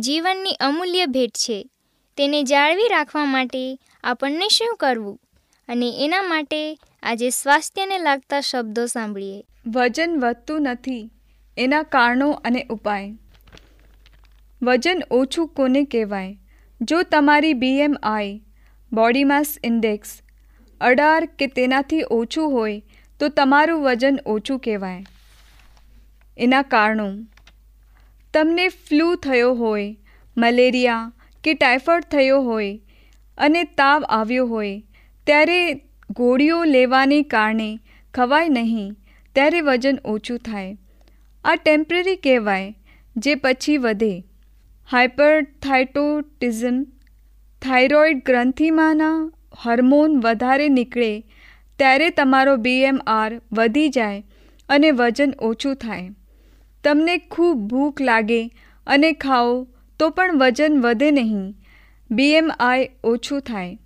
જીવનની 0.00 0.52
અમૂલ્ય 0.60 1.06
ભેટ 1.06 1.30
છે. 1.30 1.70
તેને 2.16 2.42
જાળવી 2.42 2.88
રાખવા 2.90 3.24
માટે 3.24 3.78
આપણને 4.04 4.48
શું 4.48 4.76
કરવું? 4.76 5.20
અને 5.68 6.04
એના 6.04 6.22
માટે 6.22 6.78
આજે 7.02 7.30
સ્વાસ્થ્યને 7.30 7.98
લાગતા 7.98 8.40
શબ્દો 8.40 8.86
સાંભળીએ. 8.86 9.44
વજન 9.66 10.20
વધતું 10.20 10.62
નથી, 10.62 11.10
એના 11.58 11.82
કારણો 11.82 12.30
અને 12.30 12.66
ઉપાય. 12.70 13.12
વજન 14.62 15.02
ઓછું 15.10 15.48
કોને 15.48 15.84
કહેવાય? 15.84 16.38
જો 16.80 17.02
તમારી 17.02 17.54
બીએમઆઈ 17.54 18.42
બોડી 18.92 19.24
માસ 19.24 19.56
ઇન્ડેક્સ 19.64 20.20
અઢાર 20.80 21.26
કે 21.26 21.46
તેનાથી 21.46 22.02
ઓછું 22.10 22.52
હોય, 22.52 22.82
તો 23.20 23.28
તમારું 23.28 23.82
વજન 23.82 24.18
ઓછું 24.26 24.58
કહેવાય. 24.58 25.04
એના 26.38 26.62
કારણો. 26.62 27.12
તમને 28.36 28.64
ફ્લૂ 28.68 29.12
થયો 29.16 29.52
હોય 29.54 29.84
મલેરિયા 30.36 31.12
કે 31.44 31.52
ટાઇફોઇડ 31.54 32.08
થયો 32.10 32.40
હોય 32.42 32.72
અને 33.38 33.62
તાવ 33.64 34.04
આવ્યો 34.08 34.46
હોય, 34.46 34.82
ત્યારે 35.26 35.60
ગોળીઓ 36.10 36.64
લેવાને 36.64 37.22
કારણે 37.22 37.68
ખવાય 38.14 38.48
નહીં, 38.48 38.90
ત્યારે 39.34 39.60
વજન 39.60 39.98
ઓછું 40.04 40.38
થાય. 40.38 40.76
આ 41.44 41.54
ટેમ્પરરી 41.54 42.16
કહેવાય, 42.16 42.74
જે 43.16 43.34
પછી 43.34 43.76
વધે. 43.76 44.12
હાઇપરથાઇટોટિઝમ 44.88 46.84
થાઇરોઇડ 47.62 48.22
ગ્રંથિમાંના 48.26 49.30
હોર્મોન 49.64 50.20
વધારે 50.20 50.68
નીકળે, 50.68 51.10
ત્યારે 51.78 52.10
તમારો 52.10 52.56
બીએમઆર 52.56 53.40
વધી 53.52 53.88
જાય 53.88 54.22
અને 54.68 54.90
વજન 54.90 55.34
ઓછું 55.40 55.74
થાય. 55.74 56.10
તમને 56.86 57.18
ખૂબ 57.18 57.58
ભૂખ 57.58 58.00
લાગે 58.00 58.50
અને 58.86 59.12
ખાઓ, 59.12 59.66
તો 59.98 60.10
પણ 60.10 60.38
વજન 60.38 60.80
વધે 60.80 61.10
નહીં. 61.10 61.54
બીએમઆઈ 62.10 62.88
ઓછું 63.04 63.40
થાય. 63.40 63.78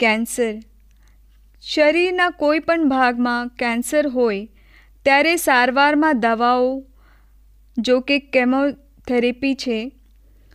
કેન્સર. 0.00 0.54
શરીરના 1.60 2.30
કોઈ 2.30 2.58
પણ 2.58 2.88
ભાગમાં 2.88 3.48
કેન્સર 3.48 4.08
હોય, 4.08 4.48
ત્યારે 5.04 5.36
સારવારમાં 5.36 6.20
દવાઓ, 6.20 6.84
જો 7.78 8.00
કે 8.00 8.18
કેમોથેરેપી 8.18 9.54
છે, 9.54 9.92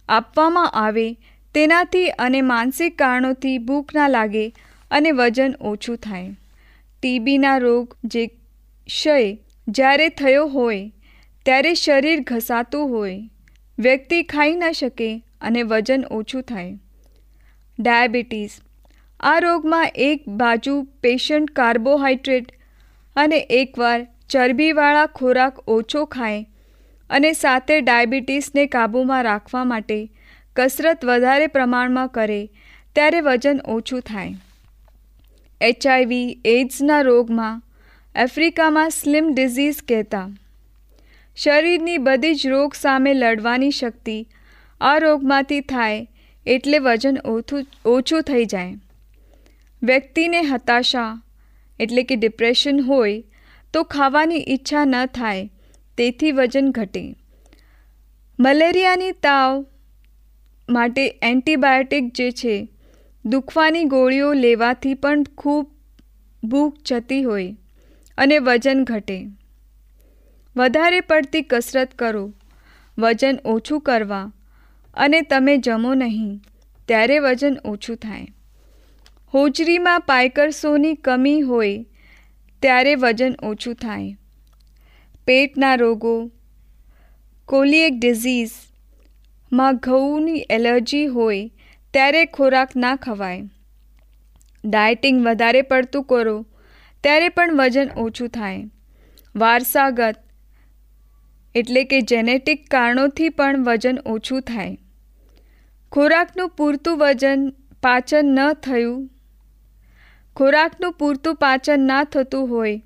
આપવામાં 0.09 0.69
આવે, 0.69 1.13
તેનાથી 1.53 2.07
અને 2.07 2.41
માનસિક 2.41 2.97
કારણોથી 2.97 3.57
ભૂખ 3.57 3.95
ના 3.95 4.07
લાગે 4.07 4.55
અને 4.91 5.11
વજન 5.11 5.53
ઓછું 5.61 5.97
થાય. 5.97 6.35
ટીબીના 7.01 7.57
રોગ 7.57 7.95
જે 8.03 8.27
ક્ષય 8.27 9.37
જ્યારે 9.67 10.09
થયો 10.09 10.47
હોય 10.47 10.91
ત્યારે 11.45 11.71
શરીર 11.73 12.21
ઘસાતું 12.21 12.89
હોય, 12.89 13.17
વ્યક્તિ 13.77 14.19
ખાઈ 14.23 14.53
ન 14.53 14.71
શકે 14.71 15.09
અને 15.41 15.63
વજન 15.63 16.05
ઓછું 16.11 16.41
થાય. 16.41 16.71
ડાયાબિટીસ. 17.79 18.53
આ 19.19 19.33
રોગમાં 19.39 19.99
એક 20.05 20.23
બાજુ 20.39 20.73
પેશન્ટ 21.01 21.51
કાર્બોહાઈડ્રેટ 21.51 22.47
અને 23.15 23.39
એકવાર 23.57 24.07
ચરબીવાળા 24.29 25.11
ખોરાક 25.19 25.59
ઓછો 25.67 26.01
ખાય 26.05 26.39
અને 27.09 27.31
સાથે 27.33 27.77
ડાયાબિટીસને 27.81 28.65
કાબૂમાં 28.67 29.21
રાખવા 29.23 29.65
માટે 29.65 29.99
કસરત 30.55 31.05
વધારે 31.05 31.47
પ્રમાણમાં 31.47 32.09
કરે, 32.09 32.39
ત્યારે 32.95 33.19
વજન 33.19 33.61
ઓછું 33.67 34.01
થાય. 34.01 34.33
એચઆઈવી 35.61 36.39
એઇડ્સના 36.45 36.99
રોગમાં 37.01 37.61
આફ્રિકામાં 38.15 38.89
સ્લિમ 38.89 39.31
ડિઝીઝ 39.33 39.83
કહેતા. 39.87 40.25
શરીરની 41.37 41.97
બધી 41.97 42.35
જ 42.35 42.47
રોગ 42.47 42.75
સામે 42.75 43.11
લડવાની 43.13 43.71
શક્તિ 43.71 44.17
આ 44.81 44.95
રોગમાંથી 44.99 45.61
થાય 45.71 45.99
એટલે 46.45 46.79
વજન 46.79 47.17
ઓછું 47.25 47.65
ઓછું 47.85 48.21
થઈ 48.21 48.45
જાય. 48.45 48.73
વ્યક્તિને 49.81 50.41
હતાશા 50.41 51.11
એટલે 51.79 52.03
કે 52.03 52.15
ડિપ્રેશન 52.15 52.81
હોય 52.81 53.21
તો 53.73 53.83
ખાવાની 53.83 54.43
ઈચ્છા 54.47 54.85
ન 54.85 54.95
થાય, 55.13 55.49
તેથી 55.97 56.31
વજન 56.31 56.71
ઘટે. 56.71 57.03
મલેરિયાની 58.39 59.11
તાવ 59.23 59.65
માટે 60.69 61.03
એન્ટીબાયોટિક 61.21 62.11
જે 62.13 62.27
છે, 62.31 62.55
દુખવાની 63.25 63.85
ગોળીઓ 63.85 64.33
લેવાથી 64.33 64.93
પણ 64.93 65.23
ખૂબ 65.37 65.65
ભૂખ 66.43 66.77
જતી 66.85 67.23
હોય 67.23 67.55
અને 68.17 68.37
વજન 68.39 68.83
ઘટે. 68.83 69.17
વધારે 70.57 71.01
પડતી 71.01 71.41
કસરત 71.41 71.93
કરો. 71.93 72.33
વજન 72.97 73.39
ઓછું 73.45 73.81
કરવા. 73.81 74.31
અને 74.93 75.21
તમે 75.21 75.57
જમો 75.57 75.93
નહીં, 75.93 76.39
ત્યારે 76.87 77.19
વજન 77.19 77.57
ઓછું 77.65 77.95
થાય. 77.95 78.27
હોજરીમાં 79.33 79.99
પાયકરસોની 79.99 80.95
કમી 80.95 81.41
હોય, 81.41 81.85
ત્યારે 82.61 82.95
વજન 82.95 83.35
ઓછું 83.43 83.75
થાય. 83.75 84.17
પેટના 85.25 85.75
રોગો, 85.75 86.31
કોલિએક 87.45 87.93
ડિઝીઝમાં 87.99 89.75
ઘઉંની 89.75 90.45
એલર્જી 90.49 91.05
હોય, 91.05 91.51
ત્યારે 91.93 92.25
ખોરાક 92.25 92.75
ના 92.75 92.95
ખવાય. 92.95 93.43
ડાયટિંગ 94.65 95.25
વધારે 95.25 95.61
પડતું 95.61 96.03
કરો, 96.03 96.45
ત્યારે 97.03 97.29
પણ 97.29 97.55
વજન 97.55 97.89
ઓછું 97.97 98.29
થાય. 98.29 98.63
વારસાગત 99.35 100.15
એટલે 101.55 101.83
કે 101.83 101.99
જેનેટિક 102.01 102.65
કારણોથી 102.71 103.29
પણ 103.29 103.63
વજન 103.63 103.99
ઓછું 104.05 104.41
થાય. 104.41 104.77
ખોરાકનું 105.91 106.49
પૂરતું 106.49 106.97
વજન 106.97 107.45
પાચન 107.83 108.33
ન 108.35 108.53
થયું. 108.53 108.97
ખોરાકનું 110.35 110.93
પૂરતું 110.93 111.35
પાચન 111.35 111.85
ના 111.87 112.03
થતું 112.03 112.49
હોય, 112.49 112.81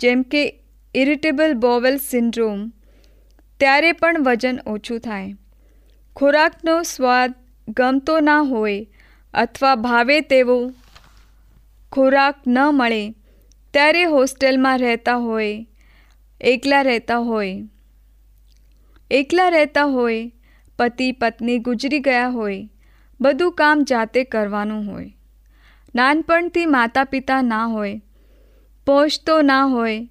જેમ 0.00 0.22
કે 0.22 0.42
ઇરિટેબલ 0.94 1.54
બોવેલ 1.54 1.96
સિન્ડ્રોમ 1.96 2.58
ત્યારે 3.60 3.92
પણ 3.92 4.22
વજન 4.22 4.60
ઓછું 4.66 5.00
થાય. 5.00 5.32
ખોરાકનો 6.16 6.76
સ્વાદ 6.82 7.34
ગમતો 7.68 8.20
ના 8.20 8.42
હોય 8.42 8.86
અથવા 9.34 9.74
ભાવે 9.74 10.20
તેવો 10.20 10.60
ખોરાક 11.92 12.36
ન 12.46 12.58
મળે, 12.72 13.02
ત્યારે 13.74 14.04
હોસ્ટેલમાં 14.04 14.78
રહેતા 14.78 15.16
હોય, 15.16 15.66
એકલા 16.40 16.82
રહેતા 16.82 17.18
હોય. 17.18 17.54
એકલા 19.10 19.48
રહેતા 19.48 19.84
હોય, 19.84 20.32
પતિ 20.78 21.12
પત્ની 21.12 21.58
ગુજરી 21.58 21.98
ગયા 21.98 22.28
હોય, 22.28 22.68
બધું 23.20 23.52
કામ 23.52 23.84
જાતે 23.84 24.24
કરવાનું 24.24 24.92
હોય. 24.92 25.16
નાનપણથી 25.94 26.66
માતા 26.66 27.04
પિતા 27.04 27.42
ના 27.42 27.66
હોય 27.66 28.02
પહોંચતો 28.86 29.42
ના 29.42 29.64
હોય 29.64 30.08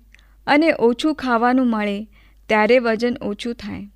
અને 0.48 0.74
ઓછું 0.80 1.16
ખાવાનું 1.16 1.68
મળે 1.68 2.08
ત્યારે 2.50 2.80
વજન 2.80 3.16
ઓછું 3.22 3.54
થાય. 3.54 3.90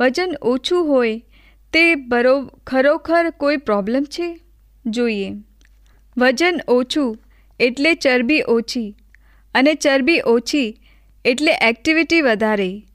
વજન 0.00 0.34
ઓછું 0.42 0.88
હોય 0.88 1.24
તે 1.72 1.94
બરો, 1.94 2.50
ખરોખર 2.66 3.30
કોઈ 3.30 3.56
પ્રોબ્લેમ 3.56 4.04
છે? 4.04 4.40
જોઈએ. 4.86 5.30
વજન 6.16 6.60
ઓછું 6.68 7.18
એટલે 7.60 7.94
ચરબી 7.94 8.42
ઓછી 8.48 8.96
અને 9.54 9.74
ચરબી 9.74 10.20
ઓછી 10.20 10.80
એટલે 11.24 11.52
એક્ટિવિટી 11.52 12.20
વધારે. 12.20 12.86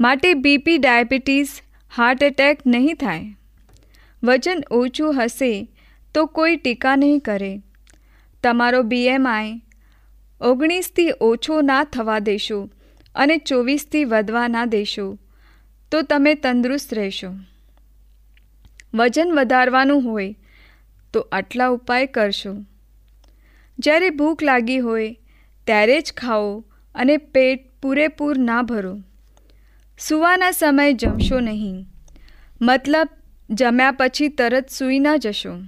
માટે 0.00 0.34
બીપી 0.34 0.78
ડાયાબિટીસ 0.78 1.60
હાર્ટ 1.96 2.22
એટેક 2.22 2.66
નહીં 2.66 2.96
થાય. 2.96 3.36
વજન 4.22 4.60
ઓછું 4.70 5.14
હશે 5.14 5.72
તો 6.14 6.26
કોઈ 6.26 6.56
ટીકા 6.56 6.96
નહીં 6.96 7.20
કરે. 7.20 7.62
તમારો 8.42 8.82
બીએમઆઈ 8.82 9.62
ઓગણીસથી 10.40 11.10
ઓછો 11.20 11.60
ના 11.60 11.84
થવા 11.84 12.18
દેશો 12.18 12.70
અને 13.14 13.36
ચોવીસથી 13.38 14.04
વધવા 14.04 14.48
ના 14.48 14.64
દેશો, 14.64 15.18
તો 15.90 16.02
તમે 16.02 16.34
તંદુરસ્ત 16.34 16.94
રહેશો. 16.94 17.30
વજન 18.94 19.32
વધારવાનું 19.32 20.02
હોય 20.02 20.36
તો 21.12 21.20
આટલા 21.32 21.68
ઉપાય 21.68 22.06
કરશો. 22.06 22.54
જ્યારે 23.78 24.10
ભૂખ 24.10 24.42
લાગી 24.42 24.78
હોય 24.78 25.18
ત્યારે 25.66 26.00
જ 26.00 26.12
ખાઓ 26.16 26.64
અને 26.94 27.16
પેટ 27.16 27.68
પૂરેપૂર 27.82 28.38
ના 28.38 28.62
ભરો. 28.62 28.96
સૂવાના 29.98 30.50
સમયે 30.50 30.92
જમશો 30.92 31.40
નહીં. 31.40 31.86
મતલબ, 32.60 33.08
જમ્યા 33.50 33.90
પછી 33.90 34.28
તરત 34.28 34.70
સૂઈ 34.70 34.98
ન 34.98 35.16
જશો. 35.16 35.62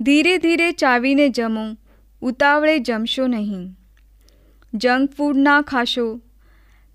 ધીરે 0.00 0.38
ધીરે 0.38 0.72
ચાવીને 0.72 1.28
જમો, 1.28 1.76
ઉતાવળે 2.20 2.78
જમશો 2.78 3.26
નહીં. 3.26 3.78
જંક 4.74 5.12
ફૂડ 5.12 5.36
ના 5.36 5.62
ખાશો. 5.62 6.20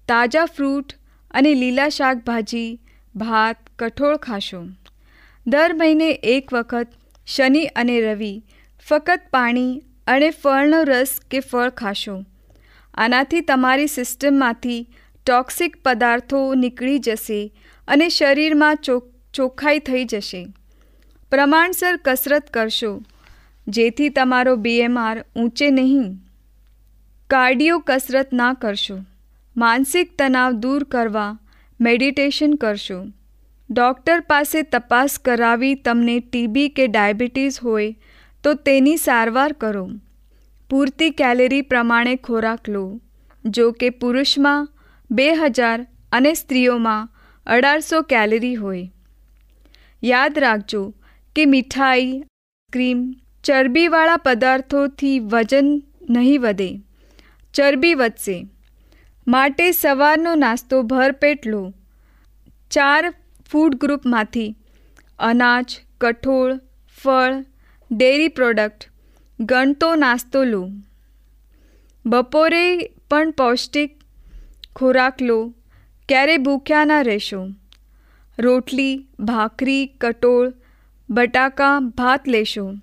તાજા 0.08 0.46
ફ્રૂટ 0.46 0.94
અને 1.32 1.54
લીલા 1.54 1.90
શાકભાજી, 1.90 2.82
ભાત, 3.16 3.58
કઠોળ 3.80 4.18
ખાશો. 4.18 4.68
દર 5.48 5.74
મહિને 5.74 6.12
એક 6.12 6.54
વખત, 6.54 6.88
શનિ 7.26 7.66
અને 7.66 8.02
રવિ, 8.02 8.44
ફક્ત 8.88 9.22
પાણી 9.32 9.84
અને 10.08 10.30
ફળનો 10.30 10.84
રસ 10.84 11.20
કે 11.32 11.40
ફળ 11.40 11.70
ખાશો. 11.70 12.26
આનાથી 12.94 13.42
તમારી 13.42 13.88
સિસ્ટમમાંથી 13.88 14.88
ટોક્સિક 15.26 15.78
પદાર્થો 15.84 16.40
નીકળી 16.56 17.00
જશે 17.00 17.40
અને 17.88 18.08
શરીરમાં 18.10 18.82
ચોખ્ખાઈ 19.34 19.80
થઈ 19.80 20.04
જશે. 20.06 20.42
પ્રમાણસર 21.32 22.00
કસરત 22.06 22.50
કરશો, 22.50 22.92
જેથી 23.68 24.10
તમારો 24.10 24.56
બીએમઆર 24.56 25.16
ઊંચે 25.36 25.70
નહીં. 25.70 26.10
કાર્ડિયો 27.30 27.80
કસરત 27.88 28.34
ના 28.34 28.54
કરશો. 28.54 28.98
માનસિક 29.56 30.12
તણાવ 30.20 30.52
દૂર 30.54 30.84
કરવા 30.84 31.30
મેડિટેશન 31.80 32.54
કરશો. 32.56 33.00
ડૉક્ટર 33.70 34.20
પાસે 34.28 34.62
તપાસ 34.64 35.20
કરાવી 35.20 35.76
તમને 35.76 36.20
ટીબી 36.22 36.70
કે 36.70 36.88
ડાયાબિટીસ 36.88 37.60
હોય 37.60 37.96
તો 38.44 38.54
તેની 38.66 38.98
સારવાર 38.98 39.54
કરો. 39.54 39.86
પૂરતી 40.70 41.10
કેલેરી 41.12 41.62
પ્રમાણે 41.62 42.16
ખોરાક 42.16 42.70
લો, 42.70 42.86
જો 43.46 43.72
કે 43.72 43.90
પુરુષમાં 44.02 44.70
બે 45.12 45.34
હજાર 45.34 45.88
અને 46.12 46.34
સ્ત્રીઓમાં 46.34 47.10
અઢારસો 47.46 48.02
કેલરી 48.02 48.56
હોય. 48.56 48.92
યાદ 50.04 50.40
રાખજો 50.40 50.94
કે 51.36 51.46
મીઠાઈ 51.46 52.24
ક્રીમ 52.74 53.16
ચરબીવાળા 53.44 54.18
પદાર્થોથી 54.18 55.20
વજન 55.20 55.84
નહીં 56.10 56.42
વધે. 56.42 56.82
ચરબી 57.54 57.94
વધશે. 57.94 58.48
માટે 59.28 59.72
સવારનો 59.72 60.36
નાસ્તો 60.36 60.82
ભરપેટ 60.82 61.48
લો 61.48 61.74
ચાર 62.72 63.14
ફૂડ 63.52 63.76
ગ્રુપમાંથી 63.76 64.56
અનાજ, 65.20 65.80
કઠોળ, 66.02 66.60
ફળ 67.04 67.34
ડેરી 67.92 68.28
પ્રોડક્ટ 68.28 68.92
ગણતો 69.40 69.96
નાસ્તો 69.96 70.44
લો. 70.44 70.70
બપોરે 72.06 72.92
પણ 73.10 73.32
પૌષ્ટિક 73.32 74.01
ખોરાક 74.76 75.22
લો, 75.22 75.54
ક્યારે 76.10 76.38
ભૂખ્યા 76.38 76.86
ના 76.86 77.02
રહેશો? 77.02 77.50
રોટલી, 78.40 79.08
ભાખરી 79.20 79.86
કટોળ 79.86 80.54
બટાકા, 81.10 81.80
ભાત 81.80 82.28
લેશો. 82.28 82.74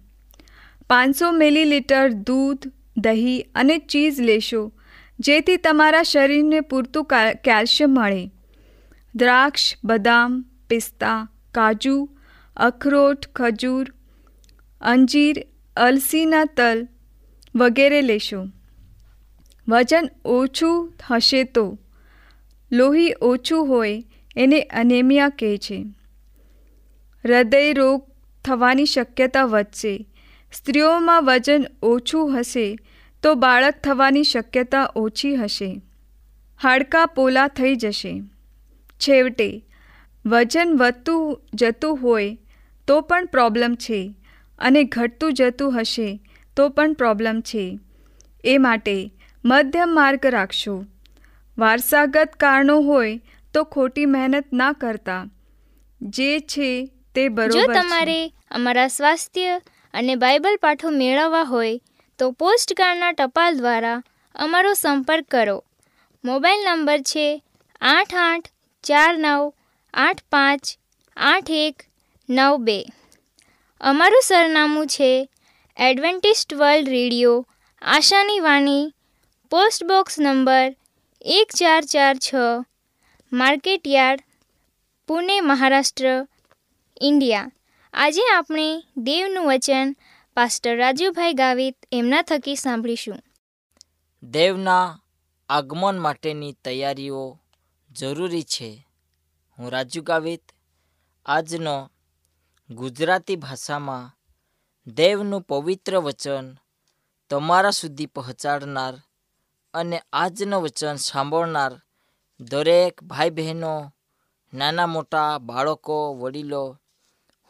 પાંચસો 0.90 1.32
મિલીલીટર 1.32 2.08
દૂધ, 2.08 2.68
દહીં 2.96 3.46
અને 3.54 3.78
ચીઝ 3.78 4.20
લેશો, 4.20 4.72
જેથી 5.20 5.56
તમારા 5.56 6.02
શરીરને 6.02 6.60
પૂરતું 6.60 7.04
કેલ્શિયમ 7.44 7.90
મળે. 7.90 8.30
દ્રાક્ષ, 9.14 9.76
બદામ, 9.84 10.44
પિસ્તા, 10.68 11.30
કાજુ, 11.54 12.08
અખરોટ, 12.56 13.26
ખજૂર, 13.36 13.92
અંજીર, 14.80 15.46
અલસીના 15.76 16.44
તલ 16.44 16.88
વગેરે 17.56 18.02
લેશો. 18.02 18.46
વજન 19.68 20.08
ઓછું 20.24 20.92
હશે 21.10 21.44
તો? 21.44 21.78
લોહી 22.72 23.14
ઓછું 23.22 23.68
હોય 23.68 24.04
એને 24.36 24.60
અનેમિયા 24.60 25.28
કહે 25.28 25.58
છે. 25.58 25.84
હૃદય 27.24 27.72
રોગ 27.72 28.06
થવાની 28.44 28.86
શક્યતા 28.86 29.44
વધશે. 29.44 30.06
સ્ત્રીઓમાં 30.52 31.24
વજન 31.24 31.64
ઓછું 31.82 32.40
હશે 32.40 32.78
તો 33.22 33.34
બાળક 33.34 33.74
થવાની 33.84 34.22
શક્યતા 34.22 34.92
ઓછી 34.96 35.36
હશે. 35.36 35.80
હાડકાં 36.62 37.08
પોલા 37.08 37.48
થઈ 37.48 37.76
જશે. 37.76 38.22
છેવટે, 38.98 39.64
વજન 40.26 40.76
વધતું 40.76 41.40
જતું 41.54 41.98
હોય 42.02 42.38
તો 42.86 43.00
પણ 43.00 43.26
પ્રોબ્લેમ 43.26 43.74
છે 43.74 44.14
અને 44.58 44.84
ઘટતું 44.84 45.34
જતું 45.34 45.80
હશે 45.80 46.20
તો 46.56 46.68
પણ 46.68 46.92
પ્રોબ્લેમ 46.92 47.40
છે. 47.40 47.78
એ 48.44 48.58
માટે 48.58 49.12
મધ્યમ 49.44 49.94
માર્ગ 49.94 50.26
રાખશો. 50.26 50.84
વારસાગત 51.58 52.32
કારણો 52.34 52.76
હોય 52.80 53.20
તો 53.54 53.64
ખોટી 53.64 54.06
મહેનત 54.06 54.52
ના 54.52 54.72
કરતા. 54.72 55.26
જે 56.00 56.40
છે 56.40 56.70
તે 57.14 57.28
બરોબર 57.28 57.52
જો 57.52 57.66
તમારે 57.66 58.32
અમારા 58.50 58.88
સ્વાસ્થ્ય 58.88 59.60
અને 59.94 60.14
બાઇબલ 60.16 60.56
પાઠો 60.56 60.90
મેળવવા 60.90 61.42
હોય 61.42 61.78
તો 62.18 62.30
પોસ્ટ 62.32 62.74
કાર્ડના 62.74 63.12
ટપાલ 63.12 63.56
દ્વારા 63.56 64.02
અમારો 64.34 64.72
સંપર્ક 64.74 65.26
કરો. 65.30 65.64
મોબાઈલ 66.24 66.62
નંબર 66.66 66.98
છે 66.98 67.42
આઠ 67.82 68.14
આઠ 68.14 68.48
ચાર 68.84 69.12
નવ 69.16 69.52
આઠ 69.94 70.22
પાંચ 70.30 70.64
આઠ 71.16 71.50
એક 71.50 71.88
નવ 72.28 72.56
બે. 72.58 72.78
અમારું 73.80 74.22
સરનામું 74.24 74.86
છે 74.86 75.28
એડવેન્ટિસ્ટ 75.76 76.54
વર્લ્ડ 76.54 76.88
રેડિયો 76.88 77.46
આશાની 77.82 78.40
વાણી 78.40 78.84
પોસ્ટ 79.50 79.84
બોક્સ 79.84 80.20
નંબર 80.20 80.76
એક 81.20 81.50
ચાર 81.56 81.84
ચાર 81.84 82.16
છ, 82.16 82.34
market 83.32 83.86
yard, 83.86 84.22
Pune, 85.06 85.40
Maharashtra, 85.40 86.28
India. 87.00 87.50
આજે 87.94 88.20
આપણે 88.36 88.84
દેવનું 88.96 89.46
વચન 89.46 89.96
પાસ્ટર 90.34 90.76
રાજુભાઈ 90.76 91.32
ગાવિત 91.32 91.76
એમના 91.92 92.22
થકી 92.22 92.56
સાંભળીશું. 92.56 93.22
દેવના 94.22 95.00
આગમન 95.48 95.98
માટેની 95.98 96.52
તૈયારીઓ 96.52 97.38
જરૂરી 97.90 98.42
છે. 98.42 98.86
હું 99.58 99.70
રાજુ 99.70 100.02
ગાવિત. 100.02 100.42
આજનો 101.26 101.90
ગુજરાતી 102.70 103.36
ભાષામાં 103.36 104.16
દેવનું 104.86 105.40
પવિત્ર 105.40 105.96
વચન 105.96 106.56
તમારા 107.30 107.70
સુધી 107.70 108.06
પહોંચાડનાર 108.06 109.00
અને 109.74 110.02
આજનું 110.12 110.62
વચન 110.62 110.96
સાંભળનાર 110.96 111.80
દરેક 112.40 113.02
ભાઈ 113.02 113.30
બહેનો 113.30 113.92
નાના 114.54 114.86
મોટા 114.86 115.38
બાળકો, 115.38 116.14
વડીલો, 116.14 116.78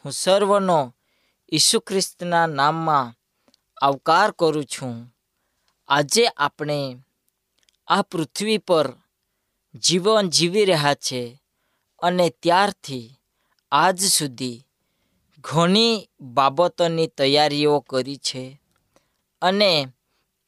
હું 0.04 0.12
સર્વનો 0.12 0.94
ઈસુ 1.52 1.80
ખ્રિસ્તના 1.80 2.46
નામમાં 2.46 3.14
આવકાર 3.82 4.30
કરું 4.30 4.64
છું. 4.64 5.14
આજે 5.88 6.26
આપણે 6.26 7.04
આ 7.88 8.02
પૃથ્વી 8.02 8.58
પર 8.58 8.92
જીવન 9.74 10.28
જીવી 10.28 10.64
રહ્યા 10.64 10.94
છે 10.94 11.42
અને 12.02 12.30
ત્યારથી 12.30 13.18
આજ 13.72 14.00
સુધી 14.00 14.66
ઘણી 15.40 16.08
બાબતોની 16.20 17.06
તૈયારીઓ 17.06 17.80
કરી 17.80 18.16
છે 18.16 18.60
અને 19.42 19.88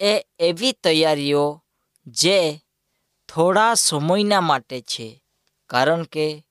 એ 0.01 0.27
એવી 0.39 0.73
તૈયારીઓ 0.73 1.63
જે 2.07 2.59
થોડા 3.29 3.75
સમયના 3.75 4.41
માટે 4.41 4.81
છે. 4.81 5.25
કારણ 5.67 6.03
કે 6.05 6.45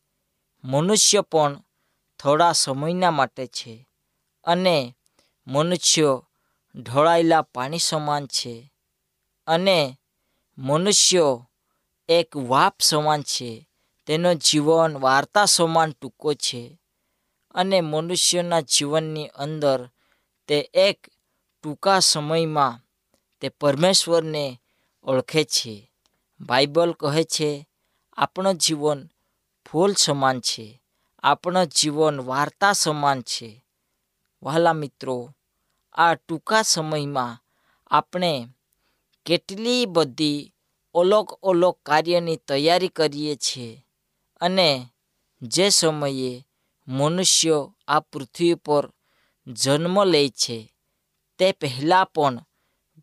મનુષ્ય 0.63 1.21
પણ 1.21 1.63
થોડા 2.19 2.51
સમયના 2.51 3.11
માટે 3.11 3.47
છે 3.47 3.87
અને 4.43 4.95
મનુષ્યો 5.47 6.27
ઢોળાયેલા 6.75 7.41
પાણી 7.41 7.79
સમાન 7.79 8.27
છે 8.27 8.73
અને 9.47 9.97
મનુષ્યો 10.57 11.49
એક 12.09 12.37
વાપ 12.37 12.81
સમાન 12.81 13.21
છે. 13.23 13.65
તેનો 14.05 14.33
જીવન 14.33 14.97
વાર્તા 14.97 15.45
સમાન 15.45 15.91
ટૂંકો 15.91 16.33
છે 16.33 16.79
અને 17.53 17.81
મનુષ્યના 17.81 18.61
જીવનની 18.61 19.27
અંદર 19.27 19.89
તે 20.47 20.69
એક 20.73 21.09
ટૂંકા 21.63 21.99
સમયમાં 21.99 22.88
તે 23.41 23.49
પરમેશ્વરને 23.49 24.61
ઓળખે 25.03 25.43
છે. 25.43 25.91
બાઇબલ 26.39 26.93
કહે 26.93 27.23
છે, 27.23 27.67
આપણું 28.13 28.53
જીવન 28.53 29.09
ફૂલ 29.71 29.93
સમાન 29.93 30.39
છે. 30.39 30.81
આપણો 31.23 31.65
જીવન 31.65 32.21
વાર્તા 32.21 32.73
સમાન 32.73 33.21
છે. 33.21 33.65
વહાલા 34.43 34.73
મિત્રો, 34.73 35.35
આ 35.93 36.15
ટૂંકા 36.15 36.61
સમયમાં 36.61 37.43
આપણે 37.87 38.47
કેટલી 39.25 39.85
બધી 39.85 40.53
અલગ 40.95 41.31
અલગ 41.43 41.75
કાર્યની 41.85 42.35
તૈયારી 42.35 42.87
કરીએ 42.87 43.35
છીએ 43.35 43.85
અને 44.41 44.87
જે 45.41 45.69
સમયે 45.69 46.47
મનુષ્યો 46.87 47.75
આ 47.87 47.99
પૃથ્વી 47.99 48.53
પર 48.53 48.91
જન્મ 49.47 50.03
લે 50.03 50.29
છે, 50.29 50.73
તે 51.37 51.51
પહેલાં 51.51 52.05
પણ 52.05 52.45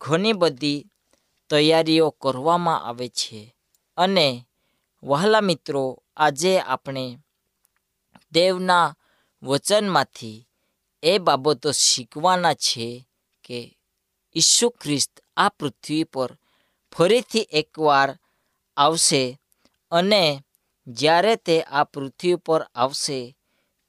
ઘણી 0.01 0.33
બધી 0.33 0.87
તૈયારીઓ 1.51 2.11
કરવામાં 2.11 2.85
આવે 2.85 3.09
છે. 3.09 3.55
અને 3.97 4.47
વહાલા 5.03 5.41
મિત્રો, 5.41 6.03
આજે 6.17 6.61
આપણે 6.61 7.19
દેવના 8.33 8.95
વચનમાંથી 9.43 10.47
એ 11.03 11.19
બાબતો 11.19 11.73
શીખવાના 11.73 12.55
છે 12.55 13.09
કે 13.45 13.79
ઈસુ 14.37 14.71
ખ્રિસ્ત 14.71 15.21
આ 15.37 15.49
પૃથ્વી 15.49 16.05
પર 16.05 16.31
ફરીથી 16.93 17.41
એકવાર 17.41 18.19
આવશે 18.77 19.41
અને 19.93 20.45
જ્યારે 20.87 21.37
તે 21.37 21.63
આ 21.63 21.85
પૃથ્વી 21.85 22.35
પર 22.35 22.63
આવશે, 22.75 23.37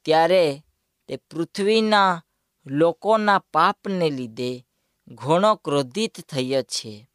ત્યારે 0.04 0.62
તે 1.08 1.16
પૃથ્વીના 1.16 2.22
લોકોના 2.66 3.38
પાપને 3.38 4.10
લીધે 4.10 4.66
ઘણો 5.08 5.54
ક્રોધિત 5.54 6.20
થયો 6.20 6.62
છે 6.62 7.08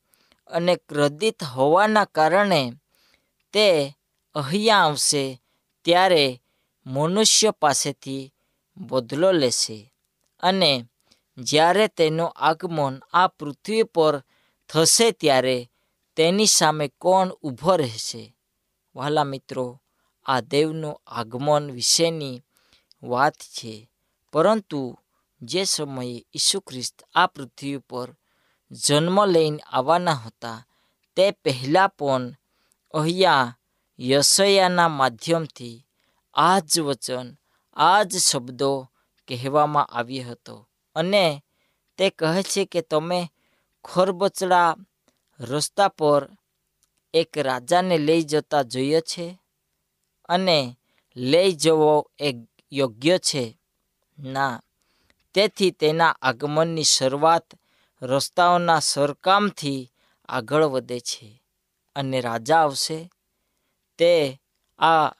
અને 0.48 0.76
ક્રોધિત 0.76 1.44
હોવાના 1.44 2.06
કારણે 2.06 2.72
તે 3.54 3.98
અહીંયા 4.36 4.78
આવશે 4.78 5.42
ત્યારે 5.86 6.42
મનુષ્ય 6.86 7.52
પાસેથી 7.52 8.34
બદલો 8.78 9.32
લેશે. 9.32 9.94
અને 10.40 10.86
જ્યારે 11.38 11.88
તેનું 11.88 12.30
આગમન 12.30 13.02
આ 13.14 13.28
પૃથ્વી 13.28 13.84
પર 13.84 14.24
થશે 14.70 15.12
ત્યારે 15.12 15.70
તેની 16.16 16.46
સામે 16.46 16.88
કોણ 16.88 17.30
ઊભો 17.30 17.76
રહેશે? 17.76 18.36
વહાલા 18.96 19.24
મિત્રો, 19.24 19.82
આ 20.26 20.40
દેવનું 20.40 21.02
આગમન 21.08 21.72
વિશેની 21.72 22.42
વાત 23.04 23.34
છે. 23.34 23.90
પરંતુ 24.34 25.00
જે 25.46 25.64
સમયે 25.64 26.26
ઈસુ 26.34 26.60
ખ્રિસ્ત 26.60 27.04
આ 27.16 27.28
પૃથ્વી 27.28 27.78
પર 27.78 28.16
જન્મ 28.72 29.26
લઈને 29.26 29.58
આવવાના 29.58 30.14
હતા, 30.14 30.68
તે 31.16 31.32
પહેલાં 31.32 31.90
પણ 31.90 32.36
અહીંયા 32.94 33.58
યશયાના 34.00 34.88
માધ્યમથી 34.88 35.86
આ 36.34 36.60
જ 36.60 36.80
વચન, 36.80 37.38
આ 37.74 38.04
જ 38.04 38.18
શબ્દો 38.18 38.90
કહેવામાં 39.28 39.86
આવ્યો 39.86 40.32
હતો. 40.32 40.70
અને 40.96 41.44
તે 41.98 42.10
કહે 42.10 42.44
છે 42.44 42.66
કે 42.66 42.82
તમે 42.82 43.32
ખરબચડા 43.86 44.76
રસ્તા 45.40 45.88
પર 45.88 46.30
એક 47.14 47.38
રાજાને 47.38 47.98
લઈ 47.98 48.22
જતા 48.22 48.62
જોઈએ 48.62 49.02
છે 49.02 49.40
અને 50.30 50.78
લઈ 51.16 51.52
જવો 51.52 52.12
એ 52.20 52.34
યોગ્ય 52.72 53.18
છે? 53.18 53.58
ના. 54.20 54.62
તેથી 55.34 55.72
તેના 55.72 56.16
આગમનની 56.22 56.84
શરૂઆત 56.84 57.54
રસ્તાઓના 58.02 58.80
સરકામથી 58.80 59.92
આગળ 60.30 60.64
વધે 60.64 61.00
છે 61.00 61.44
અને 61.96 62.22
રાજા 62.22 62.58
આવશે. 62.58 63.10
તે 63.98 64.42
આ 64.80 65.12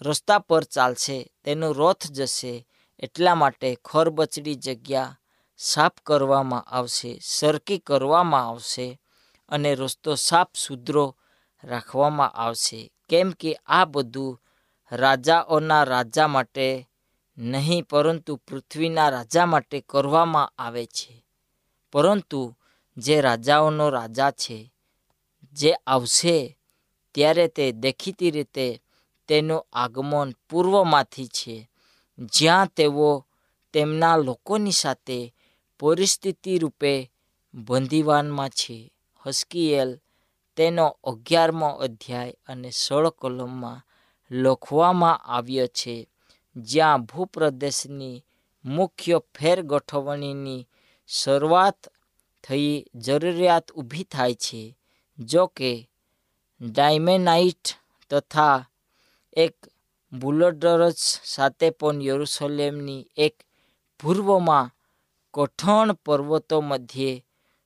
રસ્તા 0.00 0.38
પર 0.38 0.64
ચાલશે, 0.64 1.32
તેનો 1.44 1.72
રથ 1.72 2.10
જશે, 2.10 2.66
એટલા 2.98 3.34
માટે 3.34 3.78
ખરબચડી 3.84 4.54
જગ્યા 4.54 5.16
સાફ 5.56 5.92
કરવામાં 6.06 6.62
આવશે, 6.62 7.18
સરકી 7.22 7.78
કરવામાં 7.78 8.48
આવશે 8.48 9.00
અને 9.48 9.74
રસ્તો 9.74 10.14
સાફ 10.14 10.48
સુધરો 10.56 11.16
રાખવામાં 11.64 12.30
આવશે. 12.30 12.92
કેમ 13.08 13.30
કે 13.30 13.54
આ 13.66 13.84
બધું 13.84 14.42
રાજાઓના 14.92 15.84
રાજા 15.84 16.26
માટે 16.26 16.89
નહીં, 17.40 17.84
પરંતુ 17.84 18.36
પૃથ્વીના 18.36 19.08
રાજા 19.08 19.46
માટે 19.46 19.80
કરવામાં 19.80 20.52
આવે 20.58 20.86
છે. 20.86 21.24
પરંતુ 21.92 22.54
જે 22.96 23.20
રાજાઓનો 23.20 23.90
રાજા 23.90 24.30
છે, 24.30 24.72
જે 25.52 25.72
આવશે 25.72 26.58
ત્યારે 27.14 27.48
તે 27.48 27.72
દેખીતી 27.72 28.30
રીતે 28.30 28.82
તેનું 29.28 29.66
આગમન 29.72 30.32
પૂર્વમાંથી 30.50 31.26
છે. 31.26 31.70
જ્યાં 32.18 32.66
તેઓ 32.66 33.26
તેમના 33.72 34.16
લોકોની 34.16 34.72
સાથે 34.72 35.34
પરિસ્થિતિ 35.80 36.58
રૂપે 36.58 37.12
બંદીવાનમાં 37.54 38.48
છે. 38.48 38.92
હસ્કીએલ 39.26 39.98
તેનો 40.56 40.98
અગિયારમો 41.04 41.68
અધ્યાય 41.68 42.32
અને 42.48 42.70
સોળ 42.70 43.10
કલમમાં 43.10 43.82
લખવામાં 44.30 45.18
આવ્યો 45.18 45.66
છે 45.66 46.08
જ્યાં 46.56 47.06
ભૂપ્રદેશની 47.06 48.24
મુખ્ય 48.64 49.18
ફેરગોઠવણીની 49.34 50.66
શરૂઆત 51.08 51.80
થઈ 52.44 52.84
જરૂરિયાત 52.94 53.66
ઊભી 53.70 54.04
થાય 54.04 54.34
છે, 54.34 54.62
જો 55.18 55.46
કે 55.46 55.72
ડાયમેનાઇટ 56.60 57.64
તથા 58.10 58.58
એક 59.36 59.56
બુલડરસ 60.12 61.02
સાથે 61.24 61.68
પણ 61.70 62.02
યરુશલેમની 62.02 63.08
એક 63.16 63.34
પૂર્વમાં 64.00 64.72
કઠણ 65.34 65.90
પર્વતો 66.04 66.56
મધ્યે 66.62 67.22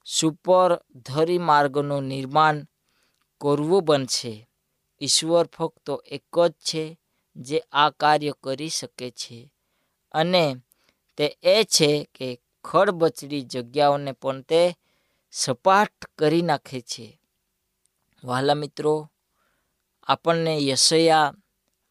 સુપર 0.06 0.70
ધરીમાર્ગનું 1.06 2.04
નિર્માણ 2.04 2.58
કરવું 3.40 3.84
બનશે. 3.84 4.34
ઈશ્વર 5.00 5.46
ફક્ત 5.56 5.86
એક 6.16 6.34
જ 6.34 6.52
છે 6.68 6.84
જે 7.36 7.62
આ 7.72 7.90
કાર્ય 7.90 8.32
કરી 8.42 8.68
શકે 8.68 9.10
છે. 9.10 9.52
અને 10.12 10.56
તે 11.16 11.38
એ 11.42 11.64
છે 11.64 12.08
કે 12.14 12.40
ખડબચડી 12.64 13.42
જગ્યાઓને 13.42 14.12
પણ 14.12 14.40
તે 14.40 14.76
સપાટ 15.30 15.92
કરી 16.18 16.42
નાખે 16.42 16.80
છે. 16.80 17.20
વહાલા 18.24 18.54
મિત્રો, 18.54 19.10
આપણને 20.02 20.58
યશયા 20.58 21.34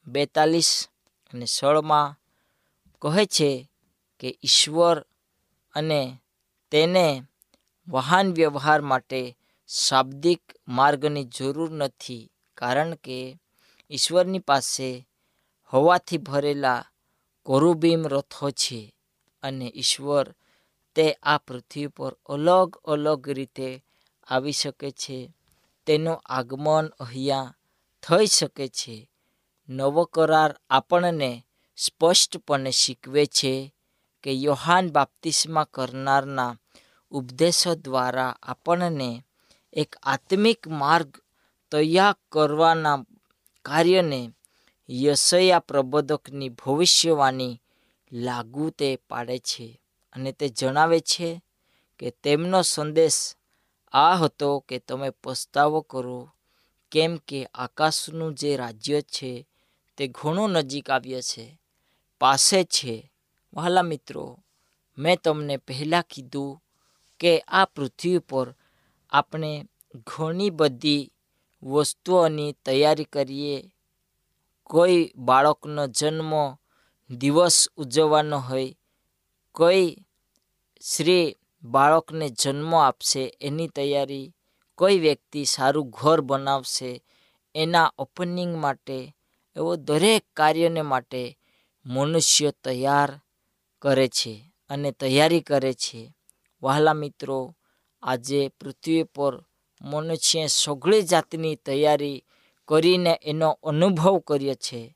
બેતાલીસ 0.07 0.89
અને 1.33 1.45
સોળમાં 1.45 2.19
કહે 3.01 3.25
છે 3.25 3.69
કે 4.19 4.39
ઈશ્વર 4.43 5.05
અને 5.73 6.19
તેને 6.71 7.23
વાહન 7.87 8.33
વ્યવહાર 8.33 8.81
માટે 8.81 9.37
શાબ્દિક 9.67 10.41
માર્ગની 10.67 11.23
જરૂર 11.23 11.71
નથી, 11.71 12.31
કારણ 12.53 12.95
કે 12.95 13.39
ઈશ્વરની 13.89 14.39
પાસે 14.39 15.07
હવાથી 15.73 16.17
ભરેલા 16.17 16.85
કોરુબીમ 17.43 18.07
રથો 18.07 18.51
છે 18.51 18.95
અને 19.43 19.71
ઈશ્વર 19.75 20.35
તે 20.95 21.05
આ 21.23 21.37
પૃથ્વી 21.37 21.87
પર 21.87 22.17
અલગ 22.25 22.77
અલગ 22.85 23.29
રીતે 23.29 23.83
આવી 24.27 24.51
શકે 24.51 24.91
છે. 24.91 25.33
તેનું 25.85 26.21
આગમન 26.25 26.85
અહીંયા 26.85 27.55
થઈ 28.03 28.25
શકે 28.25 28.67
છે. 28.67 29.09
નવો 29.69 30.03
કરાર 30.05 30.59
આપણને 30.69 31.45
સ્પષ્ટપણે 31.77 32.71
શીખવે 32.71 33.25
છે 33.25 33.73
કે 34.23 34.31
યોહાન 34.31 34.89
બાપ્તિસ્મા 34.89 35.63
કરનારના 35.63 36.55
ઉપદેશો 37.11 37.75
દ્વારા 37.75 38.37
આપણને 38.41 39.23
એક 39.73 39.95
આત્મિક 40.03 40.67
માર્ગ 40.67 41.17
તૈયાર 41.71 42.15
કરવાના 42.31 43.05
કાર્યને 43.65 44.33
યશયા 44.89 45.59
પ્રબોધકની 45.59 46.49
ભવિષ્યવાણી 46.49 47.61
લાગુ 48.11 48.69
તે 48.69 48.97
પાડે 49.09 49.37
છે 49.39 49.81
અને 50.11 50.31
તે 50.31 50.49
જણાવે 50.49 50.99
છે 50.99 51.41
કે 51.99 52.11
તેમનો 52.11 52.61
સંદેશ 52.61 53.35
આ 53.91 54.15
હતો 54.15 54.59
કે 54.59 54.79
તમે 54.79 55.09
પસ્તાવો 55.11 55.81
કરો, 55.81 56.29
કેમ 56.91 57.17
કે 57.17 57.47
આકાશનું 57.53 58.35
જે 58.35 58.57
રાજ્ય 58.57 59.01
છે 59.01 59.47
તે 59.95 60.07
ઘણું 60.07 60.51
નજીક 60.51 60.89
આવ્યો 60.89 61.21
છે, 61.21 61.59
પાસે 62.19 62.63
છે. 62.63 63.11
વહાલા 63.53 63.83
મિત્રો, 63.83 64.39
મેં 64.97 65.17
તમને 65.17 65.57
પહેલાં 65.57 66.03
કીધું 66.03 66.61
કે 67.19 67.43
આ 67.47 67.65
પૃથ્વી 67.65 68.19
પર 68.19 68.55
આપણે 69.11 69.65
ઘણી 70.07 70.49
બધી 70.49 71.11
વસ્તુઓની 71.63 72.53
તૈયારી 72.53 73.03
કરીએ 73.03 73.72
કોઈ 74.63 75.11
બાળકનો 75.15 75.87
જન્મ 75.87 76.33
દિવસ 77.09 77.69
ઉજવવાનો 77.77 78.39
હોય, 78.39 78.75
કોઈ 79.51 79.97
શ્રી 80.81 81.35
બાળકને 81.63 82.29
જન્મ 82.29 82.75
આપશે, 82.75 83.37
એની 83.41 83.67
તૈયારી 83.67 84.33
કોઈ 84.75 84.99
વ્યક્તિ 84.99 85.45
સારું 85.45 85.89
ઘર 85.89 86.21
બનાવશે, 86.21 87.03
એના 87.55 87.91
ઓપનિંગ 87.97 88.57
માટે, 88.57 89.15
એવો 89.55 89.75
દરેક 89.75 90.25
કાર્યને 90.33 90.81
માટે 90.81 91.39
મનુષ્ય 91.85 92.51
તૈયાર 92.51 93.21
કરે 93.81 94.07
છે 94.07 94.53
અને 94.69 94.91
તૈયારી 94.91 95.41
કરે 95.41 95.73
છે. 95.73 96.15
વહાલા 96.61 96.93
મિત્રો, 96.93 97.55
આજે 98.03 98.47
પૃથ્વી 98.47 99.03
પર 99.03 99.43
મનુષ્ય 99.81 100.47
સગળી 100.47 101.01
જાતની 101.01 101.55
તૈયારી 101.55 102.23
કરીને 102.67 103.19
એનો 103.23 103.59
અનુભવ 103.63 104.17
કરીએ 104.17 104.53
છીએ 104.53 104.95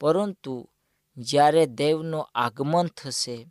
પરંતુ 0.00 0.68
જ્યારે 1.16 1.66
દેવનું 1.66 2.28
આગમન 2.34 2.86
થશે, 2.86 3.46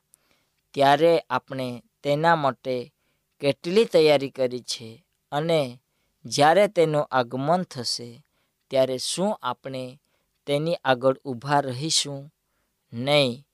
ત્યારે 0.73 1.19
આપણે 1.29 1.83
તેના 2.03 2.35
માટે 2.35 2.93
કેટલી 3.39 3.85
તૈયારી 3.85 4.29
કરી 4.29 4.59
છે 4.59 5.05
અને 5.31 5.79
જ્યારે 6.25 6.67
તેનું 6.67 7.05
આગમન 7.05 7.63
થશે, 7.63 8.23
ત્યારે 8.69 8.97
શું 8.97 9.35
આપણે 9.43 9.99
તેની 10.45 10.75
આગળ 10.75 11.17
ઊભા 11.25 11.59
રહીશું? 11.59 12.33
નહીં, 12.93 13.45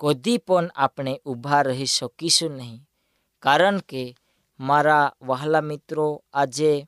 કદી 0.00 0.38
પણ 0.38 0.70
આપણે 0.76 1.20
ઊભા 1.26 1.62
રહી 1.62 1.86
શકીશું 1.86 2.50
નહીં. 2.50 2.88
કારણ 3.38 3.78
કે 3.78 4.16
મારા 4.60 5.12
વહાલા 5.22 5.60
મિત્રો 5.60 6.24
આજે 6.32 6.86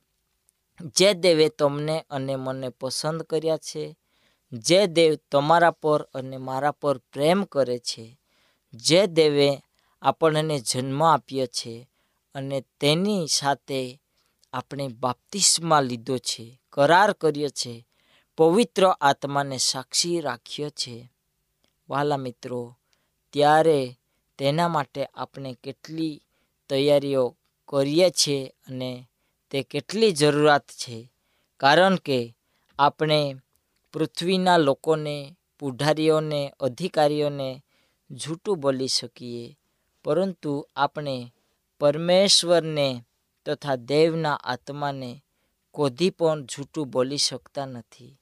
જે 0.81 1.13
દેવે 1.13 1.49
તમને 1.49 2.05
અને 2.09 2.35
મને 2.35 2.69
પસંદ 2.69 3.23
કર્યા 3.23 3.57
છે, 3.57 3.97
જે 4.51 4.87
દેવ 4.87 5.15
તમારા 5.31 5.71
પર 5.71 6.07
અને 6.13 6.37
મારા 6.37 6.71
પર 6.71 6.97
પ્રેમ 6.97 7.43
કરે 7.43 7.77
છે, 7.77 8.19
જે 8.73 9.07
દેવે 9.07 9.63
આપણને 10.01 10.59
જન્મ 10.59 11.03
આપ્યો 11.03 11.45
છે 11.45 11.89
અને 12.35 12.63
તેની 12.79 13.27
સાથે 13.27 14.01
આપણે 14.53 14.87
બાપ્તિસ્મા 14.87 15.81
લીધો 15.81 16.17
છે, 16.17 16.61
કરાર 16.69 17.13
કર્યો 17.13 17.49
છે, 17.49 17.87
પવિત્ર 18.37 18.95
આત્માને 19.01 19.57
સાક્ષી 19.57 20.21
રાખ્યો 20.21 20.69
છે. 20.69 21.09
વાલા 21.89 22.17
મિત્રો, 22.17 22.77
ત્યારે 23.31 23.99
તેના 24.37 24.67
માટે 24.67 25.05
આપણે 25.05 25.57
કેટલી 25.63 26.21
તૈયારીઓ 26.69 27.35
કરીએ 27.67 28.09
છીએ 28.09 28.47
અને 28.47 29.07
તે 29.53 29.63
કેટલી 29.63 30.11
જરૂરિયાત 30.11 30.67
છે? 30.67 31.11
કારણ 31.57 31.95
કે 31.95 32.35
આપણે 32.79 33.35
પૃથ્વીના 33.93 34.57
લોકોને, 34.57 35.35
પુઢારીઓને, 35.59 36.53
અધિકારીઓને 36.59 37.63
જૂઠું 38.11 38.59
બોલી 38.59 38.87
શકીએ. 38.87 39.57
પરંતુ 40.03 40.67
આપણે 40.75 41.33
પરમેશ્વરને 41.79 43.03
તથા 43.45 43.75
દેવના 43.75 44.33
આત્માને 44.33 45.23
કોધી 45.71 46.09
પણ 46.09 46.45
જૂઠું 46.45 46.89
બોલી 46.89 47.17
શકતા 47.17 47.65
નથી. 47.65 48.19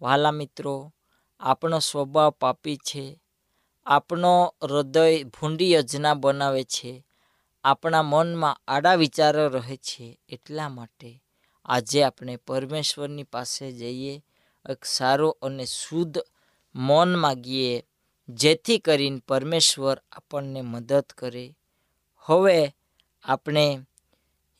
વહાલા 0.00 0.30
મિત્રો, 0.30 0.94
આપણો 1.40 1.78
સ્વભાવ 1.78 2.30
પાપી 2.30 2.76
છે. 2.76 3.20
આપણો 3.86 4.54
હૃદય 4.62 5.22
ભૂંડી 5.22 5.72
યોજના 5.72 6.14
બનાવે 6.14 6.64
છે. 6.64 7.05
આપણા 7.68 8.02
મનમાં 8.02 8.60
આડા 8.68 8.94
વિચારો 8.94 9.48
રહે 9.48 9.76
છે 9.76 10.18
એટલા 10.28 10.68
માટે 10.68 11.22
આજે 11.64 12.02
આપણે 12.02 12.36
પરમેશ્વરની 12.36 13.22
પાસે 13.22 13.72
જઈએ, 13.72 14.24
એક 14.70 14.84
સારો 14.84 15.38
અને 15.42 15.64
શુદ્ધ 15.64 16.18
મૌન 16.74 17.16
માગીએ, 17.16 17.84
જેથી 18.28 18.78
કરીને 18.78 19.22
પરમેશ્વર 19.28 20.02
આપણને 20.12 20.60
મદદ 20.60 21.04
કરે. 21.18 21.56
હવે 22.20 22.74
આપણે 23.24 23.80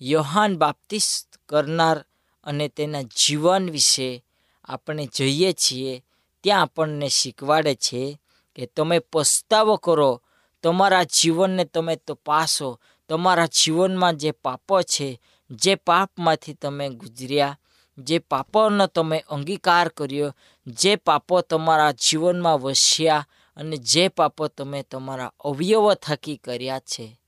યોહાન 0.01 0.57
બાપ્તિસ્ત 0.57 1.29
કરનાર 1.49 2.05
અને 2.45 2.69
તેના 2.69 3.03
જીવન 3.03 3.71
વિશે 3.71 4.25
આપણે 4.65 5.09
જઈએ 5.15 5.53
છીએ, 5.53 6.05
ત્યાં 6.43 6.63
આપણને 6.63 7.09
શીખવાડે 7.09 7.75
છે 7.75 8.19
કે 8.55 8.67
તમે 8.67 8.99
પસ્તાવો 8.99 9.77
કરો, 9.77 10.23
તમારા 10.63 11.05
જીવનને 11.05 11.65
તમે 11.65 11.97
તપાસો 11.97 12.81
તમારા 13.09 13.47
જીવનમાં 13.47 14.17
જે 14.17 14.31
પાપો 14.31 14.83
છે, 14.83 15.21
જે 15.51 15.75
પાપમાંથી 15.75 16.55
તમે 16.55 16.89
ગુજર્યા, 16.89 17.59
જે 17.99 18.19
પાપોનો 18.19 18.87
તમે 18.87 19.25
અંગીકાર 19.29 19.89
કર્યો, 19.89 20.35
જે 20.67 20.97
પાપો 20.97 21.41
તમારા 21.41 21.93
જીવનમાં 21.93 22.61
વસ્યા 22.61 23.29
અને 23.57 23.77
જે 23.77 24.09
પાપો 24.09 24.49
તમે 24.49 24.83
તમારા 24.83 25.33
અવયવ 25.41 25.95
થકી 25.95 26.37
કર્યા 26.37 26.79
છે, 26.79 27.21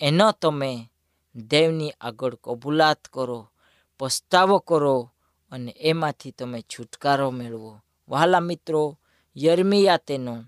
એનો 0.00 0.32
તમે 0.32 0.90
દેવની 1.36 1.92
આગળ 2.00 2.34
કબૂલાત 2.34 3.04
કરો, 3.12 3.50
પસ્તાવો 3.98 4.58
કરો 4.58 5.10
અને 5.50 5.74
એમાંથી 5.78 6.30
તમે 6.30 6.62
છુટકારો 6.62 7.30
મેળવો. 7.30 7.80
વહાલા 8.08 8.40
મિત્રો 8.40 8.98
યર્મિયા 9.36 9.96
તેનો 9.96 10.44